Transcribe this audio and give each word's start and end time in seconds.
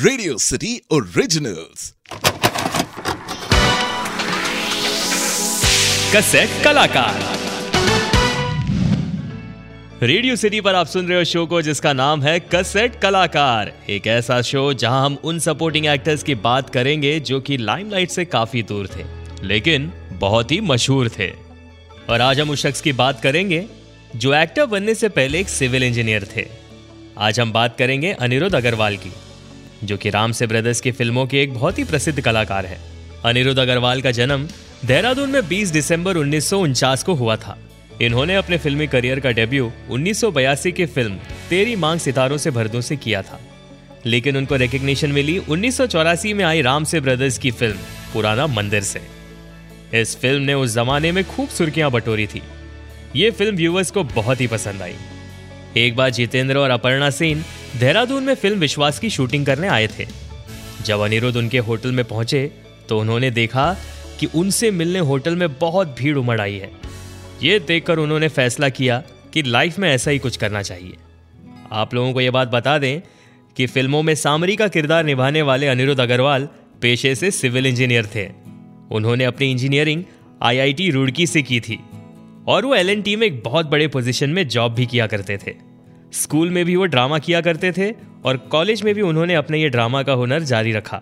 Radio 0.00 0.36
city 0.38 0.80
originals 0.92 1.94
cassette 6.16 6.50
कलाकार 6.64 7.14
radio 10.02 10.36
city 10.36 10.60
पर 10.60 10.74
आप 10.74 10.86
सुन 10.86 11.06
रहे 11.06 11.18
हो 11.18 11.24
शो 11.24 11.46
को, 11.46 11.62
जिसका 11.62 11.92
नाम 11.92 12.22
है 12.22 12.38
कसेट 12.54 13.00
कलाकार 13.00 13.72
एक 13.90 14.06
ऐसा 14.06 14.40
शो 14.42 14.72
जहाँ 14.74 15.04
हम 15.06 15.18
उन 15.24 15.38
सपोर्टिंग 15.38 15.86
एक्टर्स 15.86 16.22
की 16.22 16.34
बात 16.34 16.70
करेंगे 16.70 17.18
जो 17.20 17.40
कि 17.40 17.56
लाइमलाइट 17.56 18.10
से 18.10 18.24
काफ़ी 18.24 18.62
दूर 18.62 18.88
थे, 18.96 19.04
लेकिन 19.46 19.92
बहुत 20.12 20.52
ही 20.52 20.60
मशहूर 20.60 21.08
थे। 21.08 21.30
और 22.10 22.20
आज 22.20 22.40
हम 22.40 22.50
उस 22.50 22.62
शख्स 22.62 22.80
की 22.80 22.92
बात 22.94 23.20
करेंगे, 23.20 23.64
जो 24.16 24.34
एक्टर 24.34 24.66
बनने 24.66 24.94
से 24.94 25.08
पहले 25.08 25.40
एक 25.40 25.48
सिविल 25.48 25.82
इंजीनियर 25.82 26.28
थे। 26.36 26.46
आज 27.18 27.40
हम 27.40 27.52
बात 27.52 27.76
करेंगे 27.78 28.12
अनिरुद्ध 28.12 28.54
अग्रवाल 28.54 28.96
की। 28.96 29.12
जो 29.84 29.96
कि 29.96 30.10
राम 30.10 30.32
से 30.32 30.46
ब्रदर्स 30.46 30.80
की 30.80 30.90
फ़िल्मों 30.92 31.26
के 31.26 31.42
एक 31.42 31.54
बहुत 31.54 31.78
ही 31.78 31.84
प्रसिद्ध 31.84 32.20
कलाकार 32.20 32.66
है। 32.66 32.78
अनिरुद्ध 33.24 33.60
अग्रवाल 33.60 34.02
का 34.02 34.10
जन्म 34.10 34.48
देहरादून 34.84 35.30
में 35.30 35.48
20 35.48 35.68
दिसंबर 35.68 36.16
उन्नीस 36.16 36.50
को 37.06 37.14
हुआ 37.14 37.36
था। 37.36 37.58
इन्होंने 38.02 38.34
अपने 38.34 38.58
फिल्मी 38.58 38.86
करियर 38.86 39.20
का 39.20 39.30
डेब्यू 39.30 39.72
उन्नीस 39.90 40.20
सौ 40.20 40.30
बयासी 40.30 40.72
की 40.72 40.86
फ़िल्म 40.86 41.18
तेरी 41.50 41.76
मांग 41.76 42.00
सितारों 42.00 42.36
से 42.36 42.50
भरदों 42.50 42.80
से 42.80 42.96
किया 42.96 43.22
था। 43.22 43.40
लेकिन 44.06 44.36
उनको 44.36 44.56
रिकग्निशन 44.56 45.12
मिली 45.12 45.38
उन्नीस 45.38 45.80
में 46.26 46.44
आई 46.44 46.62
राम 46.62 46.84
से 46.84 47.00
ब्रदर्स 47.00 47.38
की 47.38 47.50
फ़िल्म 47.50 47.76
पुराना 48.12 48.46
मंदिर 48.46 48.82
से। 48.82 49.00
इस 49.94 50.16
फ़िल्म 50.16 50.42
ने 50.42 50.54
उस 50.54 50.74
जमाने 50.74 51.12
में 51.12 51.24
खूब 51.24 51.48
सुर्खियाँ 51.48 51.90
बटोरी 51.90 52.26
थी। 52.26 52.42
ये 53.16 53.30
फ़िल्म 53.30 53.56
व्यूवर्स 53.56 53.90
को 53.90 54.04
बहुत 54.04 54.40
ही 54.40 54.46
पसंद 54.46 54.82
आई। 54.82 54.94
एक 55.76 55.96
बार 55.96 56.10
जितेंद्र 56.10 56.58
और 56.58 56.70
अपर्णा 56.70 57.10
सेन 57.10 57.44
देहरादून 57.78 58.24
में 58.24 58.34
फ़िल्म 58.34 58.58
विश्वास 58.58 58.98
की 58.98 59.08
शूटिंग 59.10 59.44
करने 59.46 59.68
आए 59.68 59.86
थे। 59.88 60.06
जब 60.84 61.00
अनिरुद्ध 61.00 61.36
उनके 61.36 61.58
होटल 61.58 61.92
में 61.92 62.04
पहुँचे 62.04 62.50
तो 62.88 62.98
उन्होंने 63.00 63.30
देखा 63.30 63.74
कि 64.20 64.26
उनसे 64.34 64.70
मिलने 64.70 64.98
होटल 64.98 65.36
में 65.36 65.48
बहुत 65.54 65.94
भीड़ 65.98 66.16
उमड़ 66.16 66.40
आई 66.40 66.56
है। 66.56 66.70
ये 67.42 67.58
देखकर 67.58 67.98
उन्होंने 67.98 68.28
फैसला 68.28 68.68
किया 68.68 69.02
कि 69.34 69.42
लाइफ 69.42 69.78
में 69.78 69.88
ऐसा 69.90 70.10
ही 70.10 70.18
कुछ 70.18 70.36
करना 70.36 70.62
चाहिए। 70.62 70.96
आप 71.72 71.94
लोगों 71.94 72.12
को 72.12 72.20
यह 72.20 72.30
बात 72.30 72.48
बता 72.48 72.76
दें 72.78 73.00
कि 73.56 73.66
फ़िल्मों 73.66 74.02
में 74.02 74.14
सामरी 74.14 74.56
का 74.56 74.68
किरदार 74.68 75.04
निभाने 75.04 75.42
वाले 75.42 75.66
अनिरुद्ध 75.66 76.00
अग्रवाल 76.00 76.48
पेशे 76.82 77.14
से 77.14 77.30
सिविल 77.30 77.66
इंजीनियर 77.66 78.06
थे। 78.06 78.26
उन्होंने 78.90 79.24
अपनी 79.24 79.50
इंजीनियरिंग 79.50 80.02
आईआईटी 80.42 80.90
रुड़की 80.90 81.26
से 81.26 81.42
की 81.42 81.60
थी 81.60 81.78
और 82.48 82.64
वो 82.64 82.74
एलएनटी 82.74 83.16
में 83.16 83.26
एक 83.26 83.42
बहुत 83.42 83.66
बड़े 83.66 83.88
पोजीशन 83.88 84.30
में 84.30 84.46
जॉब 84.48 84.74
भी 84.74 84.86
किया 84.86 85.06
करते 85.06 85.38
थे। 85.46 85.67
स्कूल 86.12 86.50
में 86.50 86.64
भी 86.64 86.76
वो 86.76 86.84
ड्रामा 86.84 87.18
किया 87.18 87.40
करते 87.40 87.72
थे 87.72 87.90
और 88.24 88.36
कॉलेज 88.52 88.82
में 88.82 88.94
भी 88.94 89.02
उन्होंने 89.02 89.34
अपने 89.34 89.60
ये 89.60 89.68
ड्रामा 89.68 90.02
का 90.02 90.12
हुनर 90.12 90.42
जारी 90.42 90.72
रखा। 90.72 91.00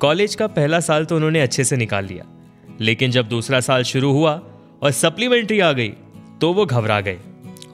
कॉलेज 0.00 0.34
का 0.34 0.46
पहला 0.46 0.80
साल 0.80 1.04
तो 1.04 1.16
उन्होंने 1.16 1.40
अच्छे 1.40 1.64
से 1.64 1.76
निकाल 1.76 2.04
लिया, 2.04 2.24
लेकिन 2.80 3.10
जब 3.10 3.28
दूसरा 3.28 3.60
साल 3.60 3.82
शुरू 3.82 4.12
हुआ 4.12 4.32
और 4.82 4.90
सप्लीमेंट्री 4.90 5.60
आ 5.60 5.72
गई 5.72 5.88
तो 6.40 6.52
वो 6.52 6.66
घबरा 6.66 7.00
गए 7.00 7.18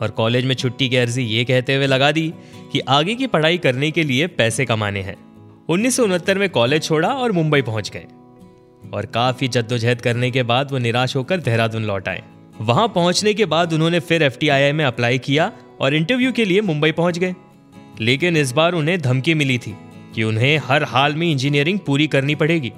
और 0.03 0.11
कॉलेज 0.11 0.45
में 0.45 0.55
छुट्टी 0.55 0.89
की 0.89 0.97
अर्जी 0.97 1.23
ये 1.23 1.45
कहते 1.45 1.75
हुए 1.75 1.87
लगा 1.87 2.11
दी 2.13 2.33
कि 2.73 2.81
आगे 2.81 3.15
की 3.15 3.27
पढ़ाई 3.27 3.59
करने 3.59 3.91
के 3.91 4.03
लिए 4.03 4.27
पैसे 4.27 4.65
कमाने 4.65 5.03
हैं। 5.03 5.17
उन्नीस 5.69 5.97
सौ 5.97 6.05
उनहत्तर 6.05 6.39
में 6.39 6.49
कॉलेज 6.51 6.83
छोड़ा 6.83 7.09
और 7.09 7.33
मुंबई 7.33 7.63
पहुँच 7.63 7.91
गए 7.91 8.05
और 8.95 9.07
काफ़ी 9.07 9.49
जद्दोजहद 9.49 10.01
करने 10.01 10.31
के 10.31 10.43
बाद 10.43 10.73
वो 10.73 10.79
निराश 10.79 11.17
होकर 11.17 11.41
देहरादून 11.41 11.85
लौट 11.85 12.09
आए। 12.09 12.23
वहाँ 12.61 12.89
पहुँचने 12.89 13.35
के 13.35 13.45
बाद 13.45 13.73
उन्होंने 13.73 14.01
फिर 14.01 14.23
एफ़ 14.23 14.39
में 14.75 14.85
अप्लाई 14.85 15.19
किया 15.19 15.53
और 15.81 15.95
इंटरव्यू 15.95 16.33
के 16.33 16.45
लिए 16.45 16.61
मुंबई 16.61 16.93
पहुँच 16.93 17.19
गए। 17.19 17.35
लेकिन 18.01 18.37
इस 18.37 18.53
बार 18.53 18.73
उन्हें 18.73 19.01
धमकी 19.01 19.35
मिली 19.35 19.59
थी 19.59 19.77
कि 20.15 20.23
उन्हें 20.23 20.61
हर 20.65 20.83
हाल 20.83 21.15
में 21.15 21.33
इंजीनियरिंग 21.33 21.79
पूरी 21.79 22.07
करनी 22.07 22.35
पड़ेगी। 22.35 22.73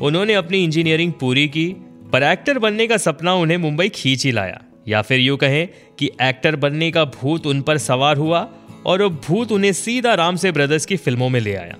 उन्होंने 0.00 0.34
अपनी 0.34 0.64
इंजीनियरिंग 0.64 1.12
पूरी 1.12 1.48
की, 1.48 1.76
पर 2.12 2.22
एक्टर 2.22 2.58
बनने 2.58 2.86
का 2.86 2.96
सपना 2.96 3.34
उन्हें 3.34 3.58
मुंबई 3.58 3.88
खींच 3.88 4.24
ही 4.24 4.32
लाया। 4.32 4.62
या 4.88 5.02
फिर 5.02 5.20
यूँ 5.20 5.36
कहें 5.36 5.68
कि 5.98 6.10
एक्टर 6.22 6.56
बनने 6.56 6.90
का 6.90 7.04
भूत 7.04 7.46
उन 7.46 7.62
पर 7.62 7.78
सवार 7.78 8.16
हुआ 8.16 8.48
और 8.86 9.02
वो 9.02 9.10
भूत 9.10 9.52
उन्हें 9.52 9.72
सीधा 9.72 10.14
राम 10.14 10.36
से 10.36 10.52
ब्रदर्स 10.52 10.86
की 10.86 10.96
फ़िल्मों 10.96 11.28
में 11.28 11.40
ले 11.40 11.54
आया। 11.54 11.76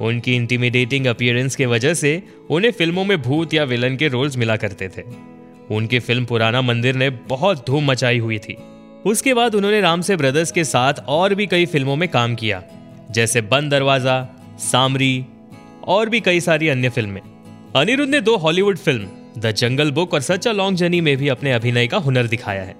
उनकी 0.00 0.36
इंटीमिडेटिंग 0.36 1.06
अपियरेंस 1.06 1.56
के 1.56 1.66
वजह 1.66 1.94
से 1.94 2.22
उन्हें 2.50 2.72
फ़िल्मों 2.72 3.04
में 3.04 3.22
भूत 3.22 3.54
या 3.54 3.64
विलन 3.64 3.96
के 3.96 4.08
रोल्स 4.08 4.36
मिला 4.36 4.56
करते 4.56 4.88
थे। 4.88 5.02
उनकी 5.70 5.98
फ़िल्म 5.98 6.24
पुराना 6.24 6.62
मंदिर 6.62 6.94
ने 6.94 7.10
बहुत 7.10 7.66
धूम 7.66 7.84
मचाई 7.84 8.18
हुई 8.18 8.38
थी। 8.38 8.56
उसके 9.06 9.32
बाद 9.34 9.54
उन्होंने 9.54 9.80
राम 9.80 10.00
से 10.00 10.16
ब्रदर्स 10.16 10.50
के 10.52 10.62
साथ 10.64 10.94
और 11.08 11.34
भी 11.34 11.46
कई 11.46 11.66
फ़िल्मों 11.66 11.94
में 11.96 12.08
काम 12.08 12.34
किया, 12.34 12.62
जैसे 13.10 13.40
बंद 13.42 13.70
दरवाज़ा, 13.70 14.16
सामरी 14.60 15.24
और 15.86 16.08
भी 16.08 16.20
कई 16.20 16.40
सारी 16.40 16.68
अन्य 16.68 16.88
फ़िल्में। 16.88 17.20
अनिरुद्ध 17.76 18.10
ने 18.12 18.20
दो 18.20 18.36
Hollywood 18.36 18.78
film, 18.78 19.08
the 19.38 19.50
Jungle 19.52 19.90
Book 19.90 20.14
और 20.14 20.20
सच 20.20 20.48
अ 20.48 20.52
लॉन्ग 20.52 20.78
जर्नी 20.78 21.00
में 21.00 21.16
भी 21.16 21.28
अपने 21.28 21.52
अभिनय 21.52 21.86
का 21.86 21.98
हुनर 21.98 22.26
दिखाया 22.26 22.62
है। 22.62 22.74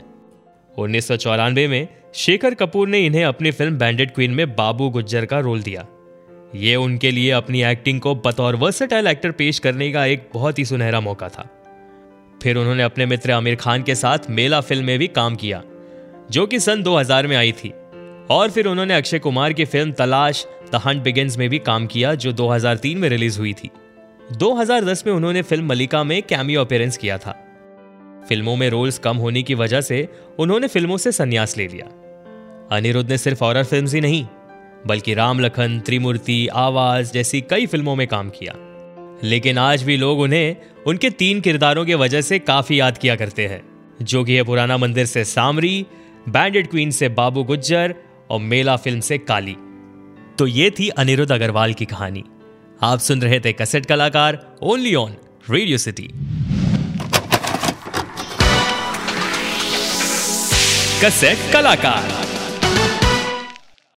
उन्नीस 0.75 1.09
सौ 1.09 1.17
चौरानवे 1.17 1.67
में 1.69 1.87
शेखर 2.15 2.55
कपूर 2.55 2.89
ने 2.89 3.05
इन्हें 3.07 3.25
अपनी 3.25 3.51
फ़िल्म 3.51 3.79
बैंडेड 3.79 4.15
क्वीन 4.15 4.31
में 4.31 4.55
बाबू 4.57 4.89
गुज्जर 4.91 5.25
का 5.25 5.41
रोल 5.41 5.63
दिया। 5.63 5.87
ये 6.55 6.75
उनके 6.77 7.11
लिए 7.11 7.31
अपनी 7.33 7.63
एक्टिंग 7.65 8.01
को 8.01 8.15
बतौर 8.17 8.57
वर्सेटाइल 8.57 9.07
एक्टर 9.07 9.31
पेश 9.35 9.59
करने 9.59 9.91
का 9.93 10.05
एक 10.07 10.29
बहुत 10.35 10.59
ही 10.59 10.65
सुनहरा 10.65 11.01
मौका 11.03 11.29
था। 11.29 11.49
फिर 12.43 12.57
उन्होंने 12.57 12.83
अपने 12.83 13.07
मित्र 13.07 13.33
आमिर 13.33 13.57
खान 13.57 13.83
के 13.83 13.95
साथ 13.95 14.31
मेला 14.31 14.61
फ़िल्म 14.63 14.85
में 14.85 14.99
भी 14.99 15.07
काम 15.09 15.37
किया। 15.37 15.63
जो 16.31 16.47
कि 16.47 16.61
सन 16.61 16.83
2000 16.83 17.27
में 17.27 17.37
आई 17.37 17.53
थी। 17.53 17.73
और 18.31 18.51
फिर 18.51 18.67
उन्होंने 18.67 18.95
अक्षय 18.95 19.19
कुमार 19.19 19.53
की 19.53 19.65
फ़िल्म 19.65 19.93
तलाश, 19.93 20.47
द 20.73 20.75
हंट 20.75 21.03
बिगिंस 21.03 21.39
में 21.39 21.49
भी 21.49 21.59
काम 21.59 21.87
किया, 21.87 22.15
जो 22.15 22.33
2003 22.33 22.99
में 22.99 23.09
रिलीज़ 23.09 23.39
हुई 23.39 23.53
थी। 23.53 23.71
2010 24.33 25.05
में 25.07 25.15
उन्होंने 25.15 25.43
फ़िल्म 25.43 25.67
मलिका 25.67 26.05
में 26.05 26.23
कैमियो 26.23 26.61
अपेयरेंस 26.61 26.97
किया 26.97 27.19
था। 27.19 27.43
फ़िल्मों 28.29 28.57
में 28.57 28.71
रोल्स 28.71 28.99
कम 28.99 29.17
होने 29.17 29.43
की 29.43 29.55
वजह 29.55 29.81
से 29.81 30.09
उन्होंने 30.39 30.67
फ़िल्मों 30.67 30.97
से 30.97 31.13
संन्यास 31.13 31.59
ले 31.59 31.69
लिया। 31.69 31.87
अनिरुद्ध 32.77 33.11
ने 33.11 33.19
सिर्फ़ 33.19 33.45
हॉरर 33.45 33.65
फ़िल्म 33.65 33.89
ही 33.89 34.01
नहीं, 34.01 34.27
बल्कि 34.87 35.15
राम 35.15 35.41
लखन, 35.41 35.81
त्रिमूर्ति, 35.81 36.49
आवाज़ 36.49 37.13
जैसी 37.13 37.41
कई 37.41 37.67
फ़िल्मों 37.67 37.97
में 37.97 38.07
काम 38.07 38.31
किया। 38.31 38.53
लेकिन 39.25 39.59
आज 39.59 39.83
भी 39.83 39.97
लोग 39.97 40.21
उन्हें 40.21 40.57
उनके 40.87 41.11
तीन 41.11 41.41
किरदारों 41.41 41.85
की 41.85 41.95
वजह 41.95 42.21
से 42.21 42.39
काफ़ी 42.39 42.81
याद 42.81 42.99
किया 42.99 43.17
करते 43.17 43.47
हैं, 43.47 43.63
जो 44.03 44.25
कि 44.25 44.37
है 44.37 44.43
पुराना 44.43 44.77
मंदिर 44.77 45.07
से 45.07 45.25
सामरी 45.25 45.87
बैंडेड 46.29 46.71
क्वीन 46.71 46.91
से 46.91 47.09
बाबू 47.09 47.43
गुज्जर 47.45 47.95
और 48.31 48.41
मेला 48.41 48.77
फ़िल्म 48.77 49.01
से 49.01 49.19
काली। 49.19 49.57
तो 50.39 50.47
ये 50.47 50.71
थी 50.71 50.89
अनिरुद्ध 50.89 51.33
अग्रवाल 51.33 51.75
की 51.75 51.85
कहानी। 51.85 52.25
आप 52.83 52.99
सुन 52.99 53.23
रहे 53.23 53.41
थे 53.41 53.53
कसेट 53.53 53.87
कलाकार 53.87 54.39
only 54.63 54.95
on 54.95 55.17
Radio 55.51 55.79
City 55.79 56.09
cassette 61.05 61.53
कलाकार। 61.53 62.26